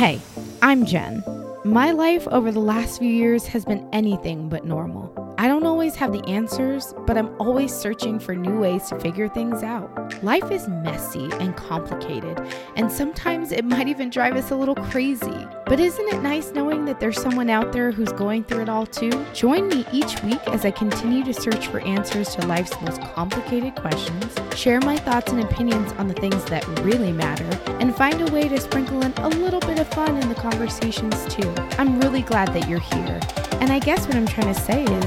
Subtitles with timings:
[0.00, 0.18] Hey,
[0.62, 1.22] I'm Jen.
[1.62, 5.34] My life over the last few years has been anything but normal.
[5.36, 9.28] I don't always have the answers, but I'm always searching for new ways to figure
[9.28, 10.24] things out.
[10.24, 12.40] Life is messy and complicated,
[12.76, 15.46] and sometimes it might even drive us a little crazy.
[15.70, 18.86] But isn't it nice knowing that there's someone out there who's going through it all
[18.86, 19.12] too?
[19.32, 23.76] Join me each week as I continue to search for answers to life's most complicated
[23.76, 27.48] questions, share my thoughts and opinions on the things that really matter,
[27.78, 31.32] and find a way to sprinkle in a little bit of fun in the conversations
[31.32, 31.54] too.
[31.78, 33.20] I'm really glad that you're here.
[33.60, 35.04] And I guess what I'm trying to say is,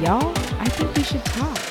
[0.00, 1.63] y'all, I think we should talk.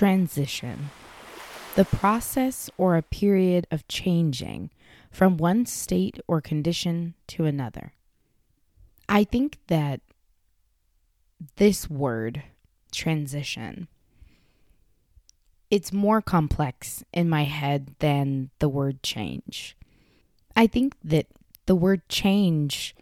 [0.00, 0.88] Transition.
[1.74, 4.70] The process or a period of changing
[5.10, 7.92] from one state or condition to another.
[9.10, 10.00] I think that
[11.56, 12.44] this word,
[12.90, 13.88] transition,
[15.70, 19.76] it's more complex in my head than the word change.
[20.56, 21.26] I think that
[21.66, 22.96] the word change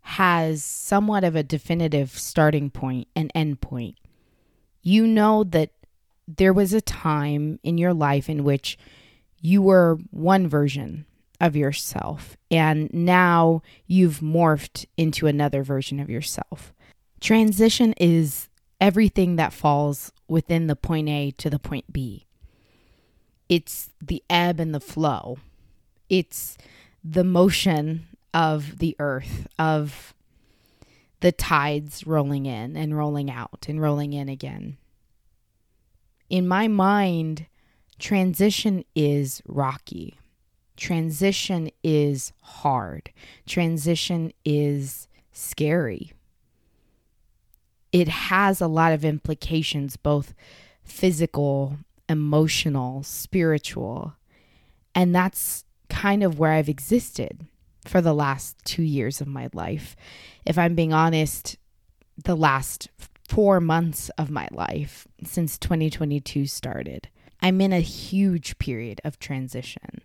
[0.00, 3.98] has somewhat of a definitive starting point and end point.
[4.82, 5.70] You know that
[6.36, 8.78] there was a time in your life in which
[9.40, 11.06] you were one version
[11.40, 16.74] of yourself, and now you've morphed into another version of yourself.
[17.20, 18.48] Transition is
[18.80, 22.26] everything that falls within the point A to the point B.
[23.48, 25.38] It's the ebb and the flow.
[26.08, 26.56] It's
[27.02, 30.14] the motion of the earth, of
[31.20, 34.76] the tides rolling in and rolling out and rolling in again
[36.30, 37.46] in my mind,
[37.98, 40.18] transition is rocky.
[40.76, 43.12] Transition is hard.
[43.46, 46.12] Transition is scary.
[47.92, 50.32] It has a lot of implications, both
[50.84, 51.76] physical,
[52.08, 54.14] emotional, spiritual.
[54.94, 57.46] And that's kind of where I've existed
[57.84, 59.96] for the last two years of my life.
[60.46, 61.56] If I'm being honest,
[62.24, 62.88] the last
[63.30, 67.08] four months of my life since 2022 started.
[67.40, 70.00] I'm in a huge period of transition.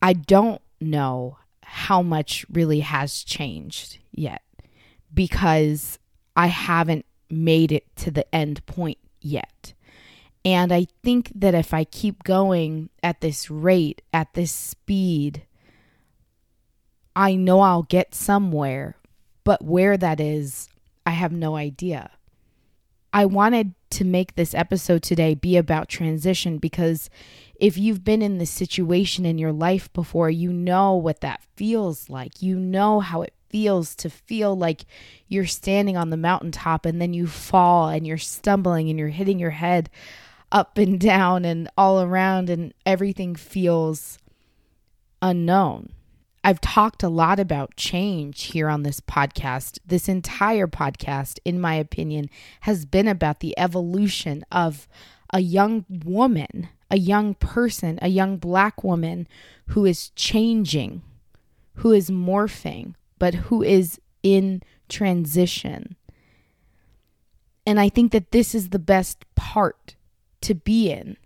[0.00, 4.40] I don't know how much really has changed yet
[5.12, 5.98] because
[6.34, 9.74] I haven't made it to the end point yet.
[10.46, 15.44] And I think that if I keep going at this rate, at this speed,
[17.14, 18.96] I know I'll get somewhere.
[19.44, 20.70] But where that is,
[21.08, 22.10] I have no idea.
[23.14, 27.08] I wanted to make this episode today be about transition because
[27.58, 32.10] if you've been in this situation in your life before, you know what that feels
[32.10, 32.42] like.
[32.42, 34.84] You know how it feels to feel like
[35.28, 39.38] you're standing on the mountaintop and then you fall and you're stumbling and you're hitting
[39.38, 39.88] your head
[40.52, 44.18] up and down and all around and everything feels
[45.22, 45.88] unknown.
[46.44, 49.78] I've talked a lot about change here on this podcast.
[49.84, 54.88] This entire podcast, in my opinion, has been about the evolution of
[55.32, 59.26] a young woman, a young person, a young black woman
[59.68, 61.02] who is changing,
[61.74, 65.96] who is morphing, but who is in transition.
[67.66, 69.96] And I think that this is the best part
[70.40, 71.16] to be in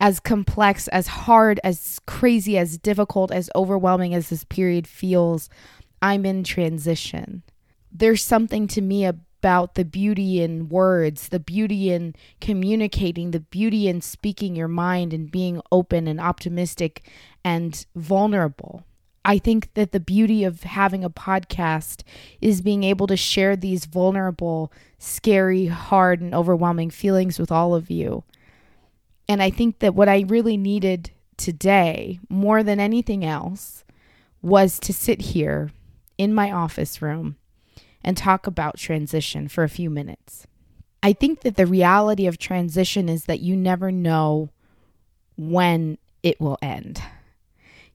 [0.00, 5.48] as complex, as hard, as crazy, as difficult, as overwhelming as this period feels,
[6.00, 7.42] I'm in transition.
[7.90, 13.88] There's something to me about the beauty in words, the beauty in communicating, the beauty
[13.88, 17.08] in speaking your mind and being open and optimistic
[17.44, 18.84] and vulnerable.
[19.24, 22.02] I think that the beauty of having a podcast
[22.40, 27.90] is being able to share these vulnerable, scary, hard, and overwhelming feelings with all of
[27.90, 28.24] you.
[29.28, 33.84] And I think that what I really needed today, more than anything else,
[34.40, 35.70] was to sit here
[36.16, 37.36] in my office room
[38.02, 40.46] and talk about transition for a few minutes.
[41.02, 44.50] I think that the reality of transition is that you never know
[45.36, 47.02] when it will end.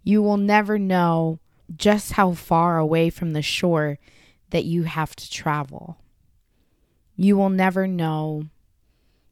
[0.03, 1.39] You will never know
[1.75, 3.97] just how far away from the shore
[4.51, 5.97] that you have to travel.
[7.15, 8.45] You will never know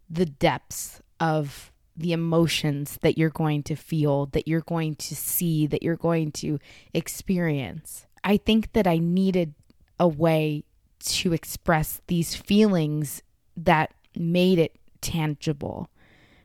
[0.09, 1.71] the depths of
[2.01, 6.31] the emotions that you're going to feel, that you're going to see, that you're going
[6.33, 6.59] to
[6.94, 8.06] experience.
[8.24, 9.53] I think that I needed
[10.00, 10.63] a way
[11.00, 13.24] to express these feelings
[13.57, 15.89] that made it tangible.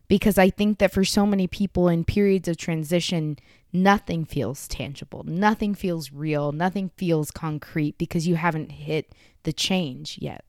[0.08, 3.38] Because I think that for so many people in periods of transition,
[3.72, 9.12] nothing feels tangible, nothing feels real, nothing feels concrete because you haven't hit
[9.42, 10.44] the change yet.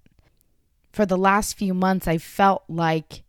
[0.92, 3.24] For the last few months, I felt like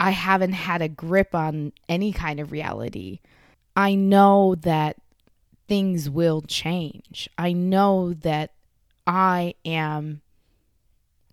[0.00, 3.20] I haven't had a grip on any kind of reality.
[3.76, 4.96] I know that
[5.68, 7.28] things will change.
[7.36, 8.54] I know that
[9.06, 10.22] I am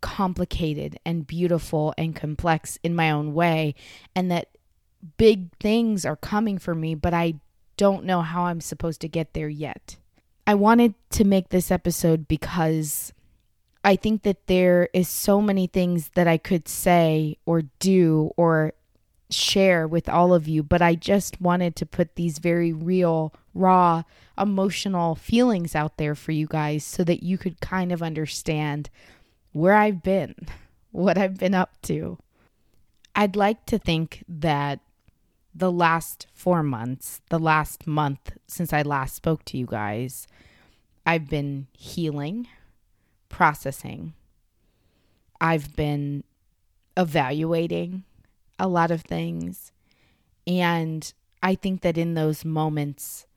[0.02, 3.74] complicated and beautiful and complex in my own way,
[4.14, 4.50] and that
[5.18, 7.36] big things are coming for me, but I
[7.78, 9.96] don't know how I'm supposed to get there yet.
[10.46, 13.14] I wanted to make this episode because
[13.88, 18.74] I think that there is so many things that I could say or do or
[19.30, 24.04] share with all of you, but I just wanted to put these very real, raw,
[24.38, 28.90] emotional feelings out there for you guys so that you could kind of understand
[29.54, 30.36] where I've been,
[30.92, 32.18] what I've been up to.
[33.16, 34.82] I'd like to think that
[35.56, 40.28] the last four months, the last month since I last spoke to you guys,
[41.06, 42.50] I've been healing,
[43.38, 44.14] processing.
[45.40, 46.24] I've been
[46.98, 48.04] evaluating
[48.58, 49.72] a lot of things.
[50.48, 51.14] And
[51.44, 53.28] I think that in those moments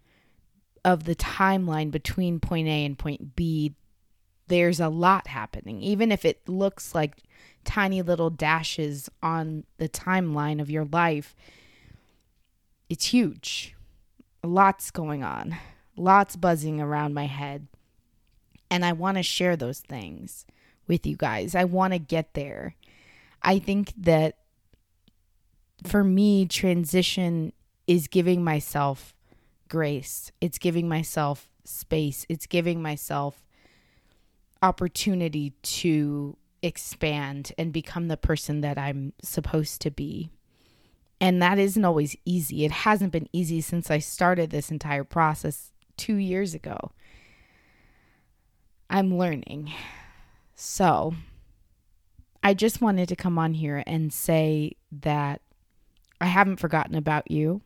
[0.86, 3.74] of the timeline between point A and point B,
[4.46, 5.82] there's a lot happening.
[5.82, 7.22] Even if it looks like
[7.66, 11.36] tiny little dashes on the timeline of your life,
[12.88, 13.76] it's huge.
[14.42, 15.56] Lots going on,
[15.94, 17.66] lots buzzing around my head.
[18.70, 20.46] And I want to share those things
[20.86, 21.54] with you guys.
[21.54, 22.76] I want to get there.
[23.42, 24.36] I think that
[25.86, 27.52] for me, transition
[27.86, 29.14] is giving myself
[29.68, 33.44] grace, it's giving myself space, it's giving myself
[34.62, 40.30] opportunity to expand and become the person that I'm supposed to be.
[41.20, 42.64] And that isn't always easy.
[42.64, 46.92] It hasn't been easy since I started this entire process two years ago.
[48.90, 49.72] I'm learning.
[50.56, 51.14] So,
[52.42, 55.40] I just wanted to come on here and say that
[56.20, 57.62] I haven't forgotten about you,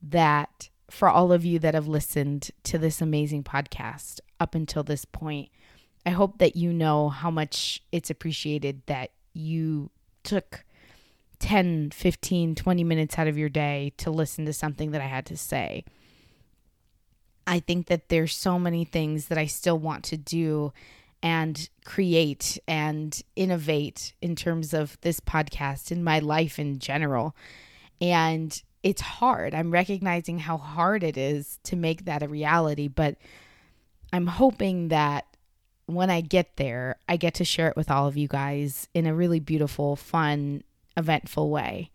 [0.00, 5.04] that for all of you that have listened to this amazing podcast up until this
[5.04, 5.50] point,
[6.06, 9.90] I hope that you know how much it's appreciated that you
[10.22, 10.64] took
[11.40, 15.26] 10, 15, 20 minutes out of your day to listen to something that I had
[15.26, 15.84] to say.
[17.46, 20.72] I think that there's so many things that I still want to do
[21.22, 27.36] and create and innovate in terms of this podcast in my life in general.
[28.00, 29.54] And it's hard.
[29.54, 33.16] I'm recognizing how hard it is to make that a reality, but
[34.12, 35.26] I'm hoping that
[35.86, 39.06] when I get there, I get to share it with all of you guys in
[39.06, 40.64] a really beautiful, fun,
[40.96, 41.90] eventful way.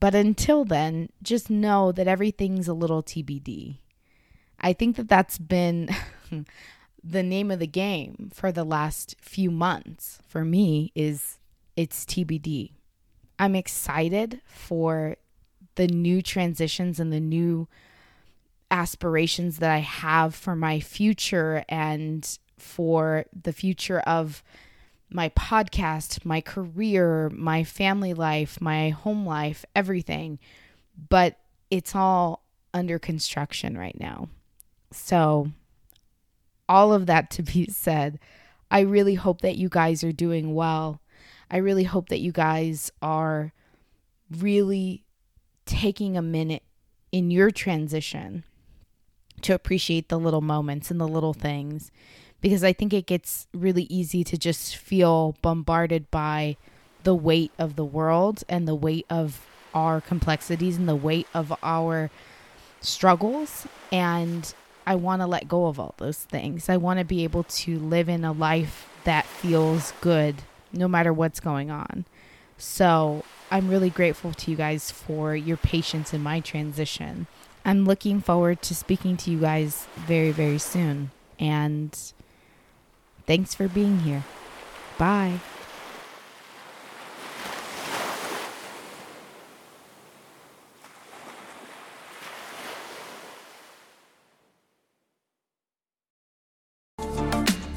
[0.00, 3.78] But until then, just know that everything's a little TBD.
[4.60, 5.88] I think that that's been
[7.04, 11.38] the name of the game for the last few months for me is
[11.76, 12.72] it's TBD.
[13.38, 15.16] I'm excited for
[15.76, 17.68] the new transitions and the new
[18.70, 24.42] aspirations that I have for my future and for the future of
[25.10, 30.38] my podcast, my career, my family life, my home life, everything.
[31.08, 31.38] But
[31.70, 34.28] it's all under construction right now.
[34.92, 35.50] So
[36.68, 38.18] all of that to be said,
[38.70, 41.00] I really hope that you guys are doing well.
[41.50, 43.52] I really hope that you guys are
[44.30, 45.04] really
[45.66, 46.62] taking a minute
[47.10, 48.44] in your transition
[49.42, 51.90] to appreciate the little moments and the little things
[52.40, 56.56] because I think it gets really easy to just feel bombarded by
[57.02, 61.52] the weight of the world and the weight of our complexities and the weight of
[61.62, 62.10] our
[62.80, 64.54] struggles and
[64.86, 66.68] I want to let go of all those things.
[66.68, 70.36] I want to be able to live in a life that feels good
[70.72, 72.04] no matter what's going on.
[72.58, 77.26] So I'm really grateful to you guys for your patience in my transition.
[77.64, 81.10] I'm looking forward to speaking to you guys very, very soon.
[81.38, 81.96] And
[83.26, 84.24] thanks for being here.
[84.98, 85.40] Bye.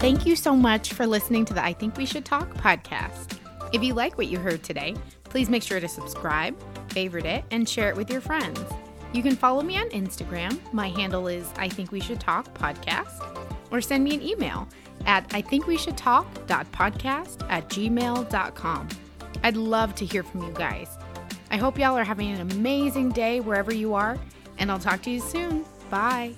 [0.04, 3.40] Thank you so much for listening to the I Think We Should Talk podcast.
[3.72, 7.70] If you like what you heard today, please make sure to subscribe, favorite it, and
[7.70, 8.60] share it with your friends.
[9.14, 10.60] You can follow me on Instagram.
[10.74, 13.26] My handle is I Think We Should Talk podcast.
[13.72, 14.68] or send me an email
[15.06, 18.90] at I think we should talk.podcast at gmail.com.
[19.42, 20.90] I'd love to hear from you guys.
[21.50, 24.20] I hope y'all are having an amazing day wherever you are,
[24.58, 25.64] and I'll talk to you soon.
[25.90, 26.34] Bye.